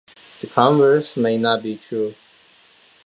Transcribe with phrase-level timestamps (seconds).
[0.39, 2.15] The converse may not be true.